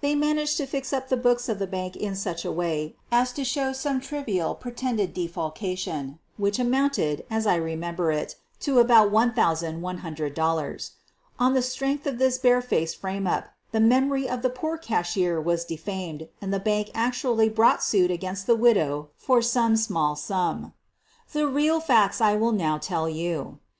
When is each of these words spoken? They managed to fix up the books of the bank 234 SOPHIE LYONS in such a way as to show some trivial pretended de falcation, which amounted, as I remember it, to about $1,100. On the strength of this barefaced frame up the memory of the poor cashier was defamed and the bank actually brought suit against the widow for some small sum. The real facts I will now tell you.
They 0.00 0.14
managed 0.14 0.58
to 0.58 0.66
fix 0.66 0.92
up 0.92 1.08
the 1.08 1.16
books 1.16 1.48
of 1.48 1.58
the 1.58 1.66
bank 1.66 1.94
234 1.94 1.98
SOPHIE 1.98 2.04
LYONS 2.04 2.18
in 2.18 2.22
such 2.22 2.44
a 2.44 2.54
way 2.54 2.96
as 3.10 3.32
to 3.32 3.44
show 3.44 3.72
some 3.72 3.98
trivial 4.00 4.54
pretended 4.54 5.12
de 5.12 5.26
falcation, 5.26 6.20
which 6.36 6.60
amounted, 6.60 7.26
as 7.28 7.48
I 7.48 7.56
remember 7.56 8.12
it, 8.12 8.36
to 8.60 8.78
about 8.78 9.10
$1,100. 9.10 10.90
On 11.40 11.54
the 11.54 11.62
strength 11.62 12.06
of 12.06 12.18
this 12.18 12.38
barefaced 12.38 13.00
frame 13.00 13.26
up 13.26 13.48
the 13.72 13.80
memory 13.80 14.28
of 14.28 14.42
the 14.42 14.50
poor 14.50 14.78
cashier 14.78 15.40
was 15.40 15.64
defamed 15.64 16.28
and 16.40 16.54
the 16.54 16.60
bank 16.60 16.92
actually 16.94 17.48
brought 17.48 17.82
suit 17.82 18.12
against 18.12 18.46
the 18.46 18.54
widow 18.54 19.08
for 19.16 19.42
some 19.42 19.76
small 19.76 20.14
sum. 20.14 20.74
The 21.32 21.48
real 21.48 21.80
facts 21.80 22.20
I 22.20 22.36
will 22.36 22.52
now 22.52 22.78
tell 22.78 23.08
you. 23.08 23.58